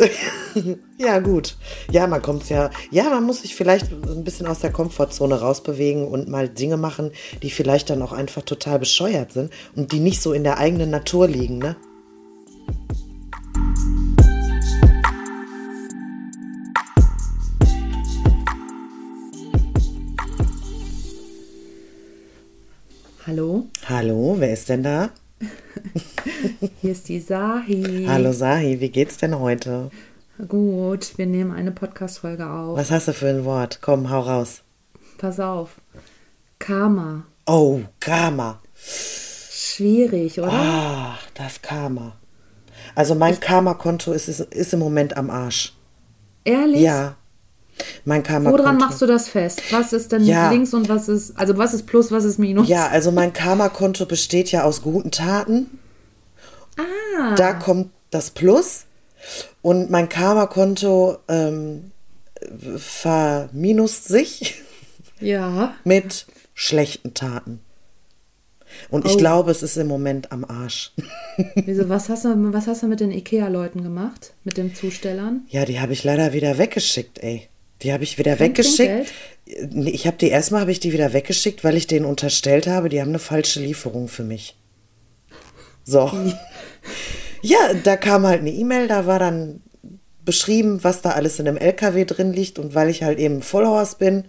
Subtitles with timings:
[0.98, 1.56] ja, gut.
[1.90, 2.70] Ja, man kommt ja.
[2.90, 7.12] Ja, man muss sich vielleicht ein bisschen aus der Komfortzone rausbewegen und mal Dinge machen,
[7.42, 10.90] die vielleicht dann auch einfach total bescheuert sind und die nicht so in der eigenen
[10.90, 11.76] Natur liegen, ne?
[23.26, 23.68] Hallo?
[23.86, 25.10] Hallo, wer ist denn da?
[26.80, 28.06] Hier ist die Sahi.
[28.08, 29.90] Hallo Sahi, wie geht's denn heute?
[30.48, 32.78] Gut, wir nehmen eine Podcast-Folge auf.
[32.78, 33.80] Was hast du für ein Wort?
[33.82, 34.62] Komm, hau raus.
[35.18, 35.80] Pass auf.
[36.58, 37.24] Karma.
[37.46, 38.60] Oh, Karma.
[38.74, 40.50] Schwierig, oder?
[40.52, 42.16] Ach, das Karma.
[42.94, 45.74] Also mein Karma-Konto ist, ist, ist im Moment am Arsch.
[46.44, 46.80] Ehrlich?
[46.80, 47.16] Ja.
[48.04, 49.60] Mein Karma Woran machst du das fest?
[49.70, 50.50] Was ist denn Ja.
[50.50, 52.68] links und was ist, also was ist Plus, was ist Minus?
[52.68, 55.78] Ja, also mein Karma-Konto besteht ja aus guten Taten.
[56.78, 58.84] Ah, Da kommt das Plus.
[59.62, 61.90] Und mein Karma-Konto ähm,
[62.76, 64.62] verminust sich
[65.20, 65.74] ja.
[65.84, 67.60] mit schlechten Taten.
[68.88, 69.18] Und ich Oh.
[69.18, 70.92] glaube, es ist im Moment am Arsch.
[71.54, 74.32] Wieso, was hast du, was hast du mit den Ikea-Leuten gemacht?
[74.44, 75.42] Mit den Zustellern?
[75.48, 77.48] Ja, die habe ich leider wieder weggeschickt, ey.
[77.82, 79.12] Die habe ich wieder Kein weggeschickt.
[79.70, 82.88] Nee, Ich habe die erstmal habe ich die wieder weggeschickt, weil ich denen unterstellt habe,
[82.88, 84.56] die haben eine falsche Lieferung für mich.
[85.84, 86.10] So.
[87.42, 89.62] Ja, da kam halt eine E-Mail, da war dann
[90.24, 93.98] beschrieben, was da alles in dem LKW drin liegt und weil ich halt eben Vollhorst
[93.98, 94.24] bin,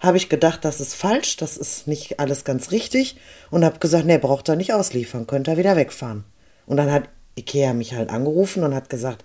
[0.00, 3.16] habe ich gedacht, das ist falsch, das ist nicht alles ganz richtig
[3.50, 6.24] und habe gesagt, nee, braucht er nicht ausliefern, könnt ihr wieder wegfahren.
[6.66, 9.24] Und dann hat Ikea mich halt angerufen und hat gesagt,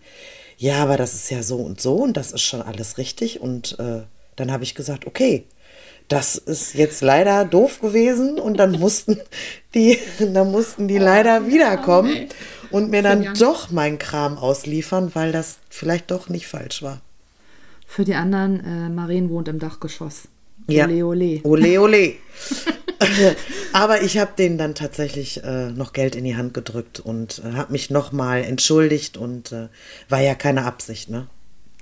[0.62, 3.80] ja, aber das ist ja so und so und das ist schon alles richtig und
[3.80, 4.04] äh,
[4.36, 5.44] dann habe ich gesagt, okay,
[6.08, 9.20] das ist jetzt leider doof gewesen und dann mussten
[9.74, 12.28] die, dann mussten die leider wiederkommen
[12.70, 17.02] und mir dann doch meinen Kram ausliefern, weil das vielleicht doch nicht falsch war.
[17.88, 20.28] Für die anderen, äh, Marien wohnt im Dachgeschoss.
[20.72, 20.86] Ja.
[20.86, 21.40] Ole, ole.
[21.44, 22.14] Ole, ole.
[23.74, 27.54] Aber ich habe denen dann tatsächlich äh, noch Geld in die Hand gedrückt und äh,
[27.54, 29.68] habe mich nochmal entschuldigt und äh,
[30.10, 31.28] war ja keine Absicht, ne?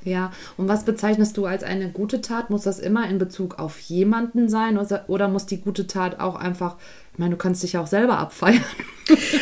[0.04, 2.50] Ja, und was bezeichnest du als eine gute Tat?
[2.50, 6.36] Muss das immer in Bezug auf jemanden sein oder, oder muss die gute Tat auch
[6.36, 6.78] einfach,
[7.20, 8.64] ich meine, du kannst dich ja auch selber abfeiern.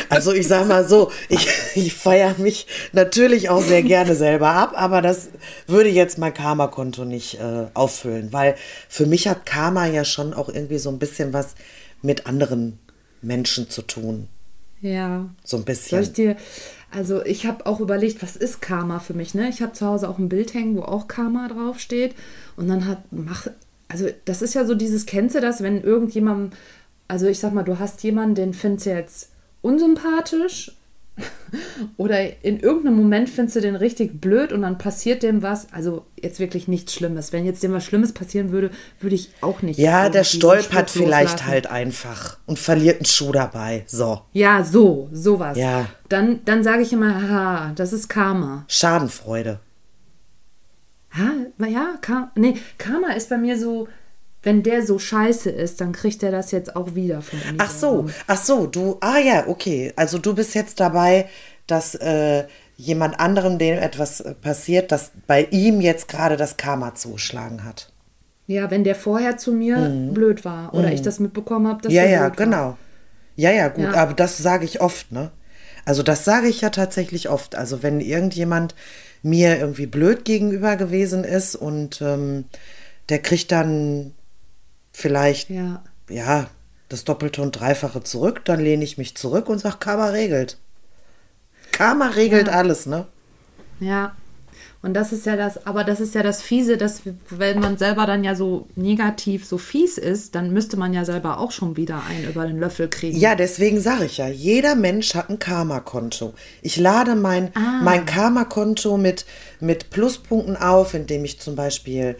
[0.09, 1.45] Also ich sag mal so, ich,
[1.75, 5.27] ich feiere mich natürlich auch sehr gerne selber ab, aber das
[5.67, 8.55] würde jetzt mein Karma-Konto nicht äh, auffüllen, weil
[8.87, 11.55] für mich hat Karma ja schon auch irgendwie so ein bisschen was
[12.01, 12.79] mit anderen
[13.21, 14.29] Menschen zu tun.
[14.79, 15.29] Ja.
[15.43, 16.01] So ein Soll bisschen.
[16.01, 16.37] ich dir,
[16.89, 19.49] also ich habe auch überlegt, was ist Karma für mich, ne?
[19.49, 22.15] Ich habe zu Hause auch ein Bild hängen, wo auch Karma draufsteht
[22.55, 23.47] und dann hat, mach,
[23.89, 26.55] also das ist ja so dieses, kennst du das, wenn irgendjemand,
[27.07, 29.31] also ich sag mal, du hast jemanden, den findest du jetzt
[29.61, 30.71] unsympathisch
[31.97, 36.05] oder in irgendeinem Moment findest du den richtig blöd und dann passiert dem was, also
[36.21, 37.33] jetzt wirklich nichts Schlimmes.
[37.33, 38.69] Wenn jetzt dem was Schlimmes passieren würde,
[38.99, 39.79] würde ich auch nicht.
[39.79, 41.47] Ja, der stolpert vielleicht loslassen.
[41.47, 43.83] halt einfach und verliert einen Schuh dabei.
[43.87, 44.21] So.
[44.33, 45.57] Ja, so, sowas.
[45.57, 45.87] Ja.
[46.09, 48.65] Dann, dann sage ich immer, haha, das ist Karma.
[48.67, 49.59] Schadenfreude.
[51.17, 53.87] Ha, na ja, Ka nee, Karma ist bei mir so,
[54.47, 57.57] wenn der so scheiße ist, dann kriegt er das jetzt auch wieder von mir.
[57.59, 59.91] Ach so, ach so, du, ah ja, okay.
[59.97, 61.27] Also du bist jetzt dabei,
[61.67, 62.45] dass äh,
[62.77, 67.91] jemand anderem, dem etwas äh, passiert, dass bei ihm jetzt gerade das Karma zugeschlagen hat.
[68.47, 69.75] Ja, wenn der vorher zu mir
[70.13, 71.97] blöd war oder ich das mitbekommen habe, dass Mhm.
[71.97, 72.45] ja, der ja, blöd war.
[72.45, 72.77] genau.
[73.35, 73.93] Ja, ja, gut, Ja.
[73.95, 75.31] aber das sage ich oft, ne?
[75.85, 77.55] Also das sage ich ja tatsächlich oft.
[77.55, 78.73] Also wenn irgendjemand
[79.23, 82.45] mir irgendwie blöd gegenüber gewesen ist und ähm,
[83.09, 84.13] der kriegt dann
[84.97, 86.47] vielleicht Ja, ja,
[86.89, 90.57] das Doppelte und Dreifache zurück, dann lehne ich mich zurück und sage, Karma regelt.
[91.71, 92.53] Karma regelt Ja.
[92.53, 93.05] alles, ne?
[93.79, 94.15] ja.
[94.83, 98.05] Und das ist ja das, aber das ist ja das Fiese, dass wenn man selber
[98.05, 102.03] dann ja so negativ, so fies ist, dann müsste man ja selber auch schon wieder
[102.07, 103.17] einen über den Löffel kriegen.
[103.17, 106.33] Ja, deswegen sage ich ja, jeder Mensch hat ein Karma-Konto.
[106.61, 107.81] Ich lade mein, Ah.
[107.83, 109.25] mein Karma-Konto mit,
[109.59, 112.15] mit Pluspunkten auf, indem ich zum Beispiel,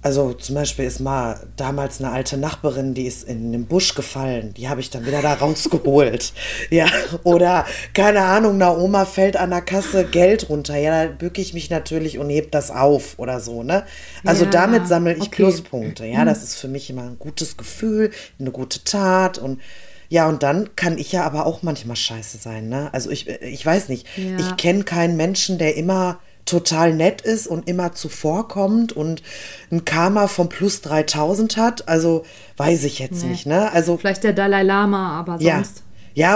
[0.00, 4.54] also zum Beispiel ist mal damals eine alte Nachbarin, die ist in den Busch gefallen,
[4.54, 6.32] die habe ich dann wieder da rausgeholt.
[6.70, 6.86] Ja,
[7.24, 7.64] oder
[7.94, 10.76] keine Ahnung, eine Oma fällt an der Kasse Geld runter.
[10.76, 13.84] Ja, da bücke ich mich natürlich und heb das auf oder so, ne?
[14.24, 15.30] Also Ja, damit sammle ich okay.
[15.36, 16.04] Pluspunkte.
[16.06, 19.60] Ja, das ist für mich immer ein gutes Gefühl, eine gute Tat und
[20.10, 22.88] ja, und dann kann ich ja aber auch manchmal scheiße sein, ne?
[22.92, 24.38] Also ich, ich weiß nicht, Ja.
[24.38, 26.18] ich kenne keinen Menschen, der immer
[26.48, 29.22] total nett ist und immer zuvorkommt und
[29.70, 31.88] ein Karma von plus 3000 hat.
[31.88, 32.24] Also
[32.56, 33.30] weiß ich jetzt Nee.
[33.30, 33.70] nicht, ne?
[33.72, 35.44] Also Vielleicht der Dalai Lama, aber sonst.
[35.44, 35.62] Ja,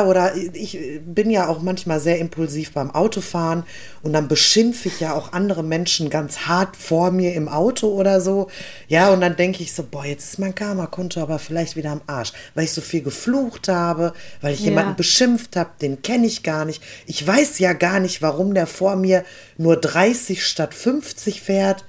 [0.07, 3.65] oder ich bin ja auch manchmal sehr impulsiv beim Autofahren
[4.03, 8.21] und dann beschimpfe ich ja auch andere Menschen ganz hart vor mir im Auto oder
[8.21, 8.49] so.
[8.89, 12.01] Ja, und dann denke ich so, boah, jetzt ist mein Karma-Konto aber vielleicht wieder am
[12.07, 14.67] Arsch, weil ich so viel geflucht habe, weil ich Ja.
[14.67, 16.83] jemanden beschimpft habe, den kenne ich gar nicht.
[17.07, 19.25] Ich weiß ja gar nicht, warum der vor mir
[19.57, 21.85] nur 30 statt 50 fährt.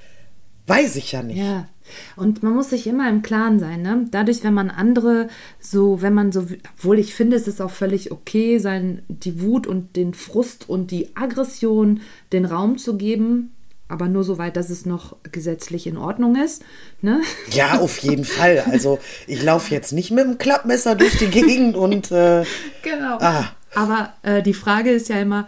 [0.68, 1.38] Weiß ich ja nicht.
[1.38, 1.68] Ja.
[2.16, 4.06] Und man muss sich immer im Klaren sein, ne?
[4.12, 5.28] Dadurch, wenn man andere
[5.60, 6.46] so, wenn man so,
[6.76, 10.92] obwohl ich finde, es ist auch völlig okay, sein, die Wut und den Frust und
[10.92, 12.02] die Aggression
[12.32, 13.54] den Raum zu geben,
[13.88, 16.64] aber nur so weit, dass es noch gesetzlich in Ordnung ist,
[17.02, 17.22] ne?
[17.52, 18.64] Ja, auf jeden Fall.
[18.72, 22.44] Also ich laufe jetzt nicht mit dem Klappmesser durch die Gegend und äh,
[22.82, 23.18] Genau.
[23.20, 23.52] Ah.
[23.76, 25.48] Aber äh, die Frage ist ja immer,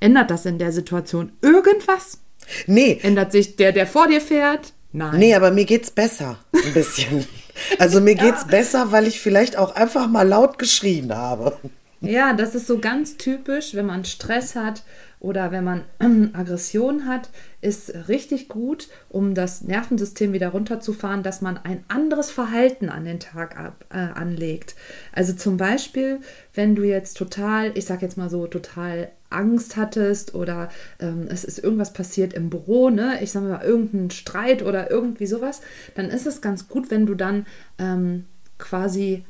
[0.00, 2.18] ändert das in der Situation irgendwas?
[2.66, 4.72] nee, Ändert sich der, der vor dir fährt?
[4.92, 5.18] Nein.
[5.18, 6.38] nee, aber mir geht's besser.
[6.52, 7.26] Ein bisschen.
[7.78, 11.58] Also mir geht's besser, weil ich vielleicht auch einfach mal laut geschrien habe.
[12.00, 14.82] Ja, das ist so ganz typisch, wenn man Stress hat
[15.20, 15.84] oder wenn man
[16.32, 17.30] Aggression hat,
[17.60, 23.20] ist richtig gut, um das Nervensystem wieder runterzufahren, dass man ein anderes Verhalten an den
[23.20, 24.74] Tag ab, äh, anlegt.
[25.12, 26.18] Also zum Beispiel,
[26.54, 30.68] wenn du jetzt total, ich sag jetzt mal so, total Angst hattest oder
[31.00, 33.18] ähm, es ist irgendwas passiert im Büro, ne?
[33.22, 35.60] ich sage mal irgendein Streit oder irgendwie sowas,
[35.94, 37.46] dann ist es ganz gut, wenn du dann
[37.78, 38.24] ähm,
[38.58, 39.24] quasi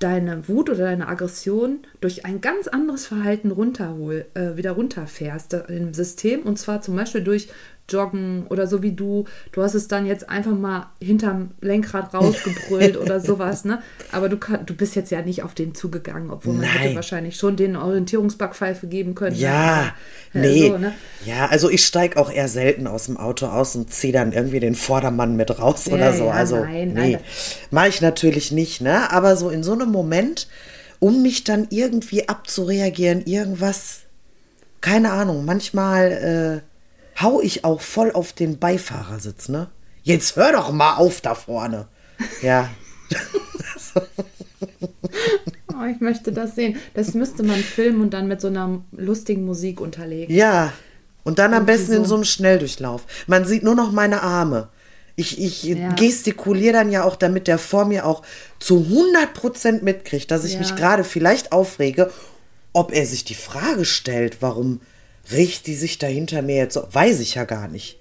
[0.00, 5.62] deine Wut oder deine Aggression durch ein ganz anderes Verhalten runterhol, äh, wieder runterfährst äh,
[5.68, 7.48] im System und zwar zum Beispiel durch
[7.90, 9.24] Joggen oder so wie du.
[9.52, 13.82] Du hast es dann jetzt einfach mal hinterm Lenkrad rausgebrüllt oder sowas, ne?
[14.12, 16.94] Aber du, kann, du bist jetzt ja nicht auf den zugegangen, obwohl man hätte Nein.
[16.94, 19.36] wahrscheinlich schon den Orientierungsbackpfeife geben können.
[19.36, 19.94] Ja,
[20.34, 20.68] Aber, nee.
[20.68, 20.92] so, ne?
[21.24, 24.60] Ja, also ich steige auch eher selten aus dem Auto aus und ziehe dann irgendwie
[24.60, 26.24] den Vordermann mit raus Ja, oder so.
[26.26, 27.18] ja, also nein, nein, nee,
[27.70, 29.10] mache ich natürlich nicht, ne?
[29.12, 30.48] Aber so in so einem Moment,
[30.98, 34.00] um mich dann irgendwie abzureagieren, irgendwas,
[34.80, 36.69] keine Ahnung, manchmal äh,
[37.22, 39.68] hau ich auch voll auf den Beifahrersitz, ne?
[40.02, 41.88] Jetzt hör doch mal auf da vorne.
[42.42, 42.70] Ja.
[45.72, 46.76] Oh, ich möchte das sehen.
[46.94, 50.34] Das müsste man filmen und dann mit so einer lustigen Musik unterlegen.
[50.34, 50.72] Ja,
[51.24, 52.10] und dann am besten in so.
[52.10, 53.06] so einem Schnelldurchlauf.
[53.26, 54.68] Man sieht nur noch meine Arme.
[55.16, 55.92] Ich, ich Ja.
[55.94, 58.22] gestikuliere dann ja auch, damit der vor mir auch
[58.58, 60.58] zu 100% mitkriegt, dass ich Ja.
[60.58, 62.10] mich gerade vielleicht aufrege,
[62.72, 64.80] ob er sich die Frage stellt, warum
[65.32, 67.96] riecht die sich da hinter mir jetzt so, weiß ich ja gar nicht.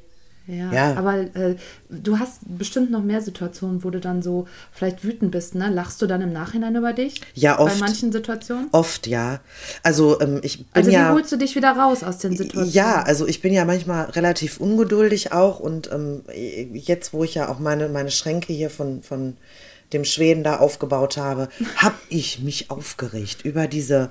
[0.48, 0.96] Ja, Ja.
[0.96, 1.56] aber äh,
[1.90, 5.70] du hast bestimmt noch mehr Situationen, wo du dann so vielleicht wütend bist, ne?
[5.70, 7.22] Lachst du dann im Nachhinein über dich?
[7.36, 7.76] Ja, oft.
[7.80, 8.68] Bei manchen Situationen?
[8.72, 9.42] Oft, ja.
[9.84, 11.10] Also ähm, ich bin Also ja...
[11.10, 12.72] wie holst du dich wieder raus aus den Situationen?
[12.74, 16.24] Ja, also ich bin ja manchmal relativ ungeduldig auch und ähm,
[16.74, 19.38] jetzt, wo ich ja auch meine, meine Schränke hier von, von
[19.94, 24.10] dem Schweden da aufgebaut habe, habe ich mich aufgeregt über diese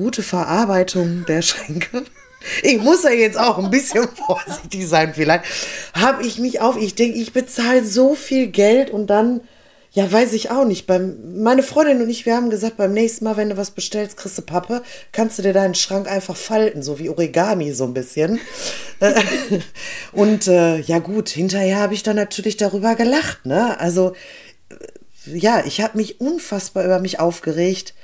[0.00, 2.04] gute Verarbeitung der Schränke.
[2.62, 5.44] Ich muss ja jetzt auch ein bisschen vorsichtig sein, vielleicht.
[5.92, 9.42] Habe ich mich auf, ich denke, ich bezahle so viel Geld und dann,
[9.92, 10.86] ja, weiß ich auch nicht.
[10.86, 14.16] Beim, meine Freundin und ich, wir haben gesagt, beim nächsten Mal, wenn du was bestellst,
[14.16, 14.82] kriegst du Pappe,
[15.12, 18.40] kannst du dir deinen Schrank einfach falten, so wie Origami so ein bisschen.
[19.00, 19.20] Äh,
[20.12, 23.78] und äh, ja gut, hinterher habe ich dann natürlich darüber gelacht, ne?
[23.78, 24.14] Also
[25.26, 27.94] ja, ich habe mich unfassbar über mich aufgeregt.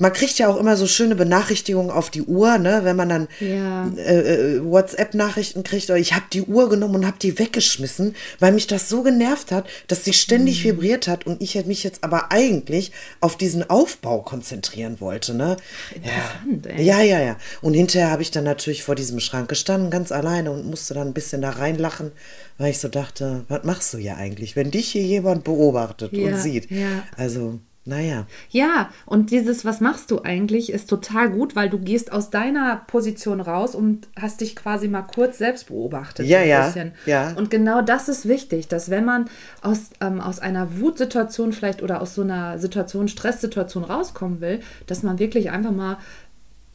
[0.00, 3.28] Man kriegt ja auch immer so schöne Benachrichtigungen auf die Uhr, ne, wenn man dann
[3.40, 3.88] Ja.
[3.96, 5.90] äh, äh, WhatsApp-Nachrichten kriegt.
[5.90, 9.50] Oder ich habe die Uhr genommen und habe die weggeschmissen, weil mich das so genervt
[9.50, 10.68] hat, dass sie ständig Mhm.
[10.70, 15.34] vibriert hat und ich mich jetzt aber eigentlich auf diesen Aufbau konzentrieren wollte.
[15.34, 15.56] Ne?
[15.94, 16.72] Interessant, ja.
[16.72, 16.84] ey.
[16.84, 17.36] ja, ja, ja.
[17.60, 21.08] Und hinterher habe ich dann natürlich vor diesem Schrank gestanden, ganz alleine und musste dann
[21.08, 22.12] ein bisschen da reinlachen,
[22.56, 26.28] weil ich so dachte, was machst du hier eigentlich, wenn dich hier jemand beobachtet Ja,
[26.28, 26.70] und sieht?
[26.70, 27.02] ja.
[27.16, 28.26] Also, naja.
[28.50, 32.82] Ja, und dieses, was machst du eigentlich, ist total gut, weil du gehst aus deiner
[32.86, 36.26] Position raus und hast dich quasi mal kurz selbst beobachtet.
[36.26, 36.92] Ja, ja, bisschen.
[37.06, 37.32] ja.
[37.32, 39.30] Und genau das ist wichtig, dass wenn man
[39.62, 45.02] aus, ähm, aus einer Wutsituation vielleicht oder aus so einer Situation, Stresssituation rauskommen will, dass
[45.02, 45.96] man wirklich einfach mal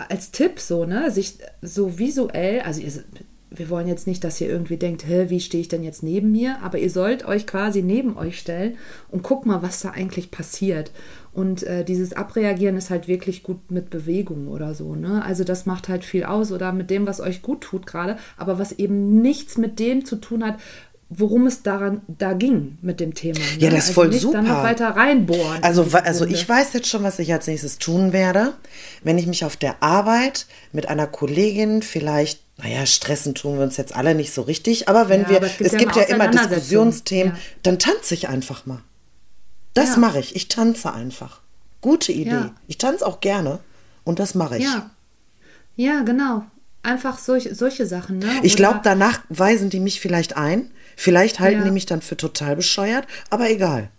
[0.10, 2.92] als Tipp so, ne, sich so visuell, also ihr,
[3.56, 6.32] wir wollen jetzt nicht, dass ihr irgendwie denkt, hä, wie stehe ich denn jetzt neben
[6.32, 8.78] mir, aber ihr sollt euch quasi neben euch stellen
[9.10, 10.92] und guck mal, was da eigentlich passiert.
[11.32, 15.24] Und äh, dieses Abreagieren ist halt wirklich gut mit Bewegung oder so, ne?
[15.24, 18.60] Also das macht halt viel aus oder mit dem, was euch gut tut gerade, aber
[18.60, 20.58] was eben nichts mit dem zu tun hat,
[21.20, 23.40] worum es daran da ging mit dem Thema.
[23.40, 23.46] Ne?
[23.60, 24.64] Ja, das ist also voll nicht Dann noch super.
[24.64, 25.58] weiter reinbohren.
[25.58, 28.54] in Also, also ich weiß jetzt schon, was ich als nächstes tun werde.
[29.04, 33.78] Wenn ich mich auf der Arbeit mit einer Kollegin vielleicht, naja, stressen tun wir uns
[33.78, 36.50] jetzt alle nicht so richtig, aber wenn Ja, wir, aber es gibt, ja, immer Auseinandersetzungen.
[36.50, 37.40] Diskussionsthemen, Ja.
[37.64, 38.82] dann tanze ich einfach mal.
[39.74, 39.98] Das Ja.
[39.98, 40.36] mache ich.
[40.36, 41.42] Ich tanze einfach.
[41.82, 42.30] Gute Idee.
[42.30, 42.56] Ja.
[42.68, 43.60] Ich tanze auch gerne
[44.04, 44.64] und das mache ich.
[44.64, 44.90] Ja.
[45.76, 46.44] Ja, genau.
[46.84, 48.28] Einfach solche, solche Sachen, ne?
[48.44, 50.70] Ich glaube, danach weisen die mich vielleicht ein.
[50.96, 51.66] Vielleicht halten Ja.
[51.66, 53.90] die mich dann für total bescheuert, aber egal.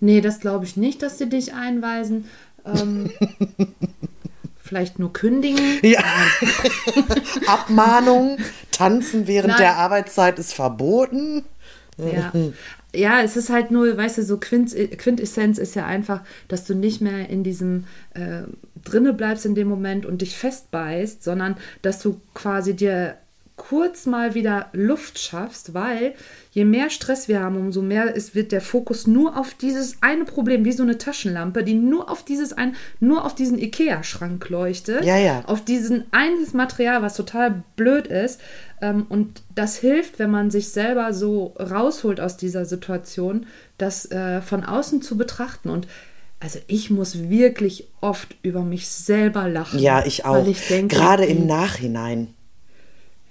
[0.00, 2.26] Nee, das glaube ich nicht, dass sie dich einweisen.
[2.64, 3.10] Ähm,
[4.62, 5.78] vielleicht nur kündigen.
[5.82, 6.04] Ja.
[7.46, 8.38] Abmahnung,
[8.70, 9.60] tanzen während Nein.
[9.62, 11.44] der Arbeitszeit ist verboten.
[11.96, 12.32] Ja.
[12.94, 16.74] ja, es ist halt nur, weißt du, so Quint, Quintessenz ist ja einfach, dass du
[16.74, 18.42] nicht mehr in diesem äh,
[18.84, 23.16] drinne bleibst in dem Moment und dich festbeißt, sondern dass du quasi dir
[23.58, 26.14] kurz mal wieder Luft schaffst, weil
[26.52, 30.24] je mehr Stress wir haben, umso mehr ist, wird der Fokus nur auf dieses eine
[30.24, 35.04] Problem, wie so eine Taschenlampe, die nur auf dieses ein, nur auf diesen Ikea-Schrank leuchtet,
[35.04, 35.42] Ja, ja.
[35.46, 38.40] auf diesen eines Material, was total blöd ist.
[38.80, 43.46] Ähm, und das hilft, wenn man sich selber so rausholt aus dieser Situation,
[43.76, 45.68] das äh, von außen zu betrachten.
[45.68, 45.86] Und
[46.40, 49.80] also ich muss wirklich oft über mich selber lachen.
[49.80, 50.46] Ja, ich auch.
[50.46, 52.34] Ich denke, Gerade im Nachhinein.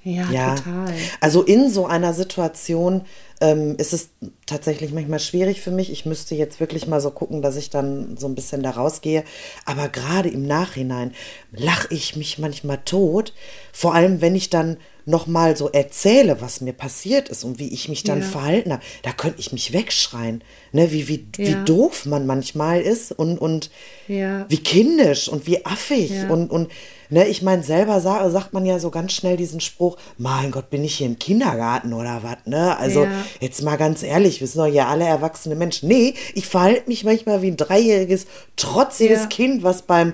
[0.03, 0.93] Ja, Ja, total.
[1.19, 3.01] also in so einer Situation
[3.41, 4.09] ähm, ist es
[4.45, 5.91] tatsächlich manchmal schwierig für mich.
[5.91, 9.23] Ich müsste jetzt wirklich mal so gucken, dass ich dann so ein bisschen da rausgehe.
[9.65, 11.13] Aber gerade im Nachhinein
[11.51, 13.33] lache ich mich manchmal tot.
[13.73, 17.73] Vor allem, wenn ich dann noch mal so erzähle, was mir passiert ist und wie
[17.73, 18.25] ich mich dann Ja.
[18.27, 18.83] verhalten habe.
[19.03, 20.43] Da könnte ich mich wegschreien.
[20.71, 20.91] Ne?
[20.91, 21.63] Wie, wie, wie Ja.
[21.63, 23.71] doof man manchmal ist und, und
[24.07, 24.45] Ja.
[24.49, 26.71] wie kindisch und wie affig und, und
[27.09, 30.69] ne, ich meine, selber sa sagt man ja so ganz schnell diesen Spruch, mein Gott,
[30.69, 32.77] bin ich hier im Kindergarten oder was, ne?
[32.77, 33.11] Also Ja.
[33.39, 35.87] jetzt mal ganz ehrlich, wir sind doch ja alle erwachsene Menschen.
[35.89, 39.25] Nee, ich verhalte mich manchmal wie ein dreijähriges, trotziges Ja.
[39.27, 40.13] Kind, was beim,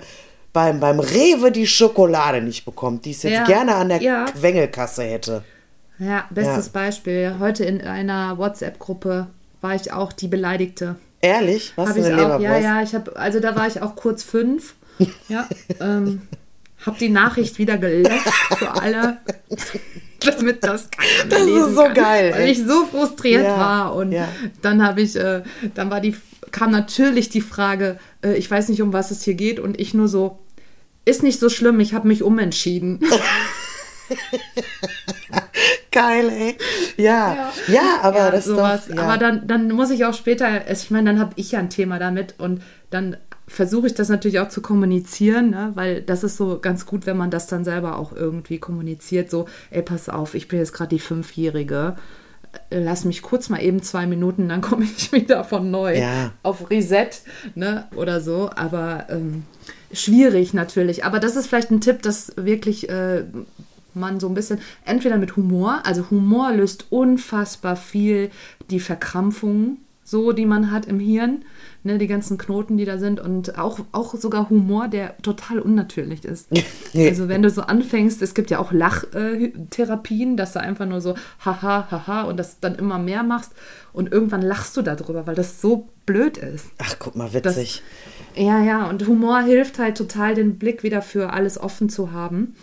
[0.53, 3.43] beim, beim Rewe die Schokolade nicht bekommt, die es jetzt Ja.
[3.45, 4.25] gerne an der Ja.
[4.25, 5.43] Quengelkasse hätte.
[5.99, 6.69] Ja, bestes.
[6.69, 7.35] Beispiel.
[7.39, 9.27] Heute in einer WhatsApp-Gruppe
[9.61, 10.95] war ich auch die Beleidigte.
[11.21, 11.71] Ehrlich?
[11.77, 12.63] Was Hab eine auch, ja, Leberwurst?
[12.63, 14.75] ja, ich habe, also da war ich auch kurz fünf.
[15.29, 15.47] Ja,
[15.79, 16.23] ähm,
[16.85, 18.11] habe die Nachricht wieder gelöscht
[18.57, 19.17] für alle,
[20.19, 22.51] damit das keiner mehr Das ist lesen so kann, geil, weil ey.
[22.51, 24.27] ich so frustriert Ja, war und ja.
[24.61, 25.43] dann habe ich, äh,
[25.75, 26.15] dann war die,
[26.51, 29.93] kam natürlich die Frage, äh, ich weiß nicht, um was es hier geht und ich
[29.93, 30.39] nur so,
[31.05, 32.99] ist nicht so schlimm, ich habe mich umentschieden.
[35.91, 36.57] Geil, ey.
[36.97, 38.81] Ja, ja, aber Ja, das sowas.
[38.81, 39.03] ist doch, ja.
[39.03, 41.69] Aber dann, dann muss ich auch später, also ich meine, dann habe ich ja ein
[41.69, 45.71] Thema damit und dann versuche ich das natürlich auch zu kommunizieren, ne?
[45.75, 49.29] weil das ist so ganz gut, wenn man das dann selber auch irgendwie kommuniziert.
[49.29, 51.95] So, ey, pass auf, ich bin jetzt gerade die Fünfjährige.
[52.69, 56.31] Äh, Lass mich kurz mal eben zwei Minuten, dann komme ich wieder von neu Ja.
[56.41, 57.09] auf Reset,
[57.55, 58.49] ne, oder so.
[58.55, 59.43] Aber ähm,
[59.91, 61.03] schwierig natürlich.
[61.05, 63.25] Aber das ist vielleicht ein Tipp, dass wirklich äh,
[63.93, 68.31] man so ein bisschen, entweder mit Humor, also Humor löst unfassbar viel
[68.71, 71.45] die Verkrampfungen, so die man hat im Hirn,
[71.83, 76.25] ne, die ganzen Knoten, die da sind und auch, auch sogar Humor, der total unnatürlich
[76.25, 76.49] ist.
[76.95, 81.15] Also wenn du so anfängst, es gibt ja auch Lachtherapien, dass du einfach nur so
[81.43, 83.51] haha, haha und das dann immer mehr machst
[83.93, 86.67] und irgendwann lachst du darüber, weil das so blöd ist.
[86.77, 87.81] Ach, guck mal, Das, witzig.
[88.35, 92.55] ja, ja, und Humor hilft halt total, den Blick wieder für alles offen zu haben,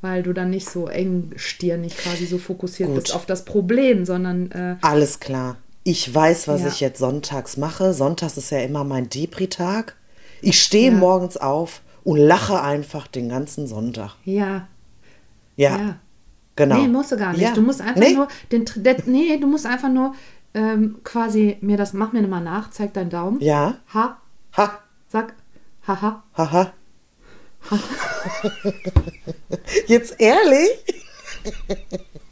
[0.00, 3.02] weil du dann nicht so engstirnig quasi so fokussiert Gut.
[3.02, 5.56] bist auf das Problem, sondern äh, Alles klar.
[5.84, 6.68] Ich weiß, was Ja.
[6.68, 7.92] ich jetzt sonntags mache.
[7.92, 9.96] Sonntags ist ja immer mein Depri-Tag.
[10.40, 10.96] Ich stehe Ja.
[10.96, 14.14] morgens auf und lache einfach den ganzen Sonntag.
[14.24, 14.68] ja,
[15.56, 15.96] Ja, ja.
[16.56, 16.76] genau.
[16.80, 17.56] Nee, musst du gar nicht.
[17.56, 18.14] Du musst einfach Nee?
[18.14, 20.14] nur den, der, nee, du musst einfach nur
[20.54, 23.40] ähm, quasi mir das, mach mir mal nach, zeig deinen Daumen.
[23.40, 23.76] Ja.
[23.94, 24.18] Ha,
[24.56, 25.34] Ha, sag,
[25.86, 26.22] haha.
[26.36, 26.72] haha.
[29.86, 30.68] Jetzt ehrlich?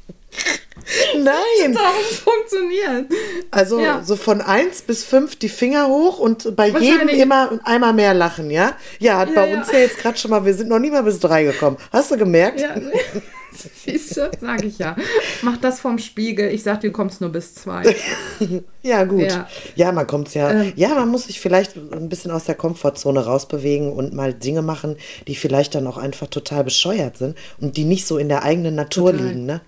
[1.16, 1.72] Nein.
[1.74, 3.06] Darum funktioniert.
[3.50, 4.02] Also Ja.
[4.02, 8.50] so von 1 bis 5 die Finger hoch und bei jedem immer einmal mehr lachen,
[8.50, 8.74] ja?
[8.98, 9.58] Ja, hat Ja, bei ja.
[9.58, 11.76] uns ja jetzt gerade schon mal, wir sind noch nie mal bis 3 gekommen.
[11.92, 12.60] Hast du gemerkt?
[12.60, 12.74] Ja,
[13.84, 14.96] siehst du, sag ich ja.
[15.42, 16.52] Mach das vom Spiegel.
[16.52, 17.94] Ich sag, du kommst nur bis zwei.
[18.82, 19.20] Ja, gut.
[19.30, 19.46] Ja.
[19.74, 20.50] Ja, man kommt ja.
[20.50, 20.72] Ähm.
[20.74, 24.96] ja, man muss sich vielleicht ein bisschen aus der Komfortzone rausbewegen und mal Dinge machen,
[25.28, 28.74] die vielleicht dann auch einfach total bescheuert sind und die nicht so in der eigenen
[28.76, 29.26] Natur Total.
[29.26, 29.60] liegen, ne?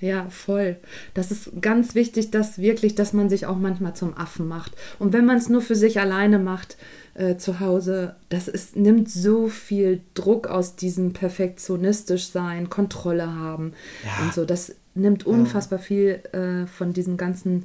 [0.00, 0.76] Ja, voll.
[1.14, 4.72] Das ist ganz wichtig, dass wirklich, dass man sich auch manchmal zum Affen macht.
[4.98, 6.76] Und wenn man es nur für sich alleine macht,
[7.14, 13.72] äh, zu Hause, das ist, nimmt so viel Druck aus diesem perfektionistisch sein, Kontrolle haben
[14.04, 14.24] Ja.
[14.24, 14.44] und so.
[14.44, 17.64] Das nimmt unfassbar viel äh, von diesen ganzen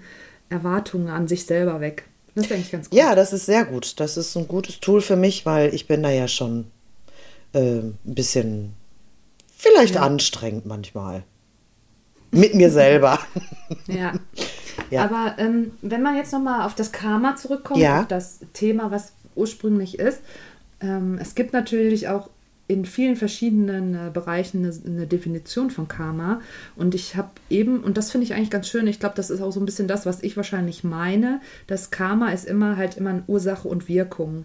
[0.50, 2.06] Erwartungen an sich selber weg.
[2.36, 2.98] Das ist eigentlich ganz gut.
[2.98, 4.00] Ja, das ist sehr gut.
[4.00, 6.68] Das ist ein gutes Tool für mich, weil ich bin da ja schon
[7.54, 8.72] äh, ein bisschen
[9.58, 11.24] vielleicht anstrengend manchmal.
[12.32, 13.20] Mit mir selber.
[13.88, 14.14] Ja.
[14.90, 15.06] Ja.
[15.06, 18.02] Aber ähm, wenn man jetzt nochmal auf das Karma zurückkommt, Ja.
[18.02, 20.22] auf das Thema, was ursprünglich ist,
[20.82, 22.30] ähm, es gibt natürlich auch
[22.68, 26.42] in vielen verschiedenen äh, Bereichen eine, eine Definition von Karma.
[26.76, 29.42] Und ich habe eben, und das finde ich eigentlich ganz schön, ich glaube, das ist
[29.42, 33.12] auch so ein bisschen das, was ich wahrscheinlich meine, dass Karma ist immer halt immer
[33.12, 34.44] eine Ursache und Wirkung.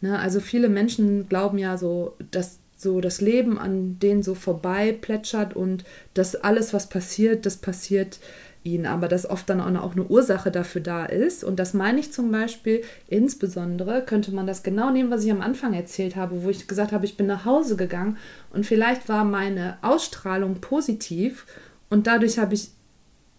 [0.00, 0.18] Ne?
[0.18, 5.54] Also viele Menschen glauben ja so, dass so das Leben an denen so vorbei plätschert
[5.54, 5.84] und
[6.14, 8.18] dass alles, was passiert, das passiert
[8.64, 11.42] ihnen, aber dass oft dann auch eine Ursache dafür da ist.
[11.44, 15.40] Und das meine ich zum Beispiel insbesondere, könnte man das genau nehmen, was ich am
[15.40, 18.18] Anfang erzählt habe, wo ich gesagt habe, ich bin nach Hause gegangen
[18.52, 21.46] und vielleicht war meine Ausstrahlung positiv
[21.90, 22.70] und dadurch habe ich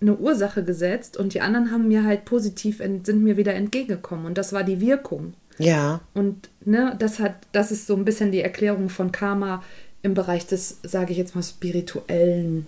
[0.01, 4.37] eine Ursache gesetzt und die anderen haben mir halt positiv, sind mir wieder entgegengekommen und
[4.37, 5.33] das war die Wirkung.
[5.57, 6.01] Ja.
[6.13, 9.63] Und ne, das hat, das ist so ein bisschen die Erklärung von Karma
[10.01, 12.67] im Bereich des, sage ich jetzt mal, spirituellen,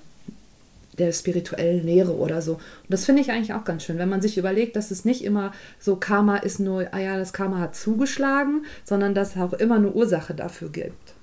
[0.98, 2.54] der spirituellen Lehre oder so.
[2.54, 5.24] Und das finde ich eigentlich auch ganz schön, wenn man sich überlegt, dass es nicht
[5.24, 9.54] immer so Karma ist nur, ah ja, das Karma hat zugeschlagen, sondern dass es auch
[9.54, 11.13] immer eine Ursache dafür gibt.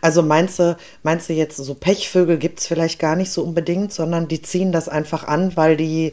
[0.00, 3.92] Also meinst du, meinst du jetzt, so Pechvögel gibt es vielleicht gar nicht so unbedingt,
[3.92, 6.12] sondern die ziehen das einfach an, weil die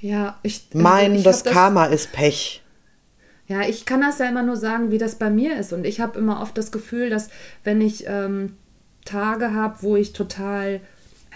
[0.00, 2.62] Ja, ich also meinen, ich das Karma ist Pech.
[3.48, 5.72] Ja, ich kann das ja immer nur sagen, wie das bei mir ist.
[5.72, 7.30] Und ich habe immer oft das Gefühl, dass
[7.64, 8.54] wenn ich ähm,
[9.06, 10.80] Tage habe, wo ich total,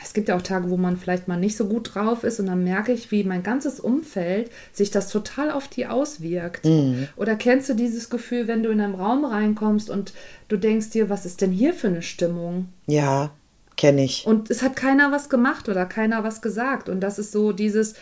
[0.03, 2.47] es gibt ja auch Tage, wo man vielleicht mal nicht so gut drauf ist und
[2.47, 6.67] dann merke ich, wie mein ganzes Umfeld sich das total auf die auswirkt.
[7.17, 10.13] Oder kennst du dieses Gefühl, wenn du in einen Raum reinkommst und
[10.49, 12.69] du denkst dir, was ist denn hier für eine Stimmung?
[12.87, 13.31] Ja,
[13.79, 14.27] kenne ich.
[14.27, 16.91] Und es hat keiner was gemacht oder keiner was gesagt.
[16.91, 17.95] Und das ist so dieses,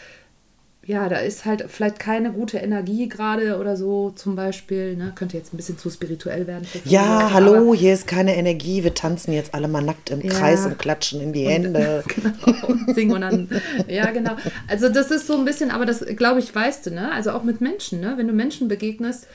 [0.90, 4.96] ja, da ist halt vielleicht keine gute Energie gerade oder so zum Beispiel.
[4.96, 5.12] Ne?
[5.14, 6.66] Könnte jetzt ein bisschen zu spirituell werden.
[6.84, 8.82] Ja, Leute, hallo, hier ist keine Energie.
[8.82, 10.30] Wir tanzen jetzt alle mal nackt im Ja.
[10.30, 12.02] Kreis und klatschen in die Hände.
[12.08, 13.48] genau, und singen und dann,
[13.88, 14.34] ja, genau.
[14.66, 17.12] Also das ist so ein bisschen, aber das, glaube ich, weißt du, ne?
[17.12, 18.14] Also auch mit Menschen, ne?
[18.16, 19.28] Wenn du Menschen begegnest,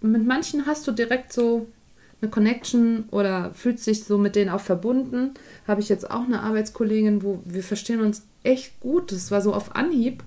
[0.00, 1.68] mit manchen hast du direkt so
[2.20, 5.34] eine Connection oder fühlst dich so mit denen auch verbunden.
[5.68, 9.12] Habe ich jetzt auch eine Arbeitskollegin, wo wir verstehen uns echt gut.
[9.12, 10.24] Das war so auf Anhieb.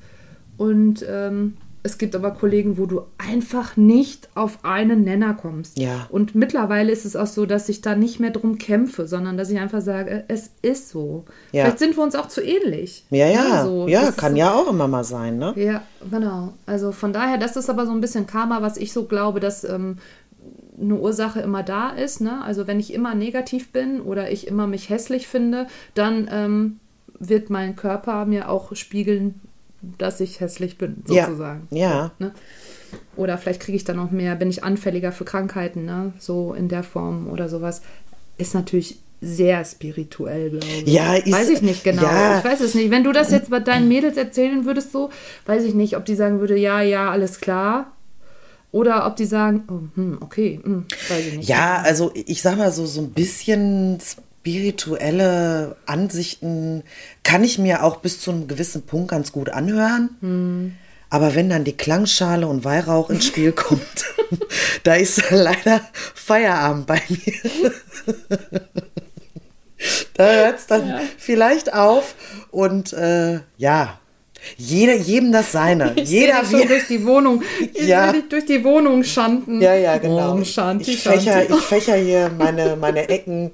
[0.62, 5.80] Und ähm, es gibt aber Kollegen, wo du einfach nicht auf einen Nenner kommst.
[5.80, 6.06] Ja.
[6.12, 9.50] Und mittlerweile ist es auch so, dass ich da nicht mehr drum kämpfe, sondern dass
[9.50, 11.26] ich einfach sage, es ist so.
[11.52, 11.64] Ja.
[11.64, 13.06] Vielleicht sind wir uns auch zu ähnlich.
[13.10, 13.88] Ja, ja, Ne, so.
[13.88, 15.54] ja, kann ja auch immer mal sein, ne?
[15.56, 16.54] Ja, genau.
[16.68, 19.64] Also von daher, das ist aber so ein bisschen Karma, was ich so glaube, dass
[19.64, 19.98] ähm,
[20.80, 22.22] eine Ursache immer da ist.
[22.22, 22.44] Ne?
[22.44, 26.80] Also wenn ich immer negativ bin oder ich immer mich hässlich finde, dann ähm,
[27.18, 29.42] wird mein Körper mir auch spiegeln,
[29.82, 31.68] dass ich hässlich bin, Ja, sozusagen.
[31.72, 32.12] ja.
[32.20, 32.34] So, ne?
[33.16, 36.14] Oder vielleicht kriege ich dann noch mehr, bin ich anfälliger für Krankheiten, ne?
[36.20, 37.82] so in der Form oder sowas.
[38.38, 40.92] Ist natürlich sehr spirituell, glaube ich.
[40.94, 42.02] Ja, ist- weiß ich nicht genau.
[42.04, 42.40] ja.
[42.40, 42.90] Ich weiß es nicht.
[42.90, 45.10] Wenn du das jetzt bei deinen Mädels erzählen würdest, so,
[45.46, 47.92] weiß ich nicht, ob die sagen würde, ja, ja, alles klar.
[48.72, 51.50] Oder ob die sagen, oh, hm, okay, hm, weiß ich nicht.
[51.50, 54.00] Ja, also ich sag mal so, so ein bisschen
[54.42, 56.84] spirituelle Ansichten
[57.24, 60.10] kann ich mir auch bis zu einem gewissen Punkt ganz gut anhören.
[60.22, 60.76] Hm.
[61.12, 64.06] Aber wenn dann die Klangschale und Weihrauch ins Spiel kommt,
[64.84, 65.82] da ist leider
[66.16, 67.72] Feierabend bei mir.
[70.16, 72.16] da hört es dann vielleicht auf
[72.50, 74.00] und äh, ja,
[74.58, 75.94] jeder, jedem das seine.
[75.98, 77.44] Ich Jeder wie durch die Wohnung.
[77.76, 78.06] Ich Ja.
[78.12, 79.62] sehe dich durch die Wohnung schanden.
[79.62, 80.32] Ja, ja, genau.
[80.32, 81.54] Om Shanti, ich, fächer, Shanti.
[81.54, 83.52] ich fächer hier meine, meine Ecken.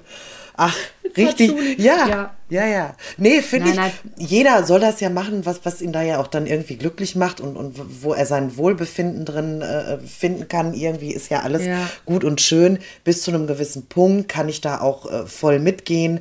[0.60, 0.76] Ach,
[1.16, 1.52] richtig.
[1.78, 2.34] Ja, Ja.
[2.50, 2.96] ja, ja.
[3.16, 6.26] Nee, finde ich, Nein, jeder soll das ja machen, was, was ihn da ja auch
[6.26, 10.74] dann irgendwie glücklich macht und, und wo er sein Wohlbefinden drin äh, finden kann.
[10.74, 11.88] Irgendwie ist ja alles Ja.
[12.06, 12.80] gut und schön.
[13.04, 16.18] Bis zu einem gewissen Punkt kann ich da auch äh, voll mitgehen.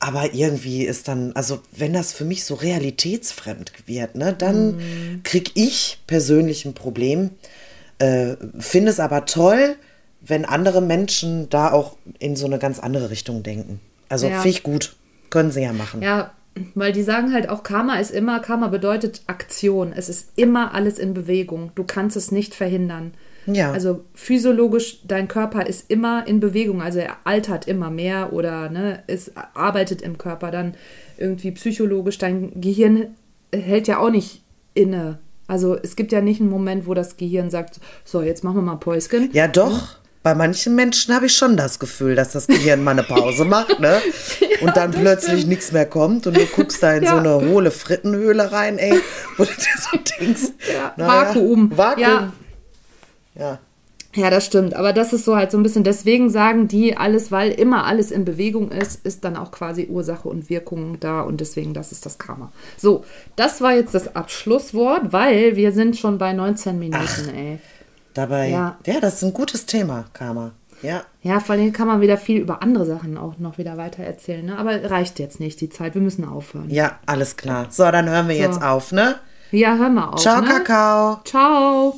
[0.00, 5.20] Aber irgendwie ist dann, also wenn das für mich so realitätsfremd wird, ne, dann Mhm.
[5.24, 7.30] krieg ich persönlich ein Problem.
[7.98, 9.76] Äh, Finde es aber toll,
[10.26, 13.80] wenn andere Menschen da auch in so eine ganz andere Richtung denken.
[14.08, 14.40] Also Ja.
[14.40, 14.96] finde ich gut.
[15.30, 16.02] Können sie ja machen.
[16.02, 16.32] Ja,
[16.74, 19.92] weil die sagen halt auch, Karma ist immer, Karma bedeutet Aktion.
[19.94, 21.72] Es ist immer alles in Bewegung.
[21.74, 23.12] Du kannst es nicht verhindern.
[23.46, 23.72] Ja.
[23.72, 26.80] Also physiologisch, dein Körper ist immer in Bewegung.
[26.80, 30.50] Also er altert immer mehr oder ne, es arbeitet im Körper.
[30.50, 30.74] Dann
[31.18, 33.08] irgendwie psychologisch, dein Gehirn
[33.52, 34.42] hält ja auch nicht
[34.74, 35.18] inne.
[35.46, 38.62] Also es gibt ja nicht einen Moment, wo das Gehirn sagt, so, jetzt machen wir
[38.62, 39.30] mal Päuschen.
[39.32, 39.96] Ja, doch.
[40.24, 43.78] Bei manchen Menschen habe ich schon das Gefühl, dass das Gehirn mal eine Pause macht,
[43.78, 44.00] ne?
[44.62, 47.18] und dann plötzlich nichts mehr kommt und du guckst da in so Ja.
[47.18, 48.98] eine hohle Frittenhöhle rein, ey,
[49.36, 50.40] wo du dir so denkst.
[50.72, 51.70] Ja, naja, Vakuum.
[51.76, 52.02] Vakuum.
[52.02, 52.32] Ja.
[53.38, 53.58] Ja.
[54.16, 54.74] Ja, das stimmt.
[54.74, 58.10] Aber das ist so halt so ein bisschen, deswegen sagen die alles, weil immer alles
[58.12, 62.06] in Bewegung ist, ist dann auch quasi Ursache und Wirkung da und deswegen, das ist
[62.06, 62.52] das Karma.
[62.78, 63.04] So,
[63.36, 67.58] das war jetzt das Abschlusswort, weil wir sind schon bei 19 Minuten, ey.
[68.14, 68.76] Dabei, ja.
[68.86, 69.00] Ja.
[69.00, 70.52] das ist ein gutes Thema, Karma.
[70.82, 71.02] Ja.
[71.22, 74.44] Ja, vor allem kann man wieder viel über andere Sachen auch noch wieder weiter erzählen,
[74.44, 74.58] ne?
[74.58, 76.68] Aber reicht jetzt nicht die Zeit, wir müssen aufhören.
[76.68, 77.66] Ja, alles klar.
[77.70, 79.16] So, dann hören wir jetzt auf, ne?
[79.50, 80.20] Ja, hör mal auf.
[80.20, 80.48] Ciao, ne?
[80.48, 81.20] Kakao.
[81.24, 81.94] Ciao.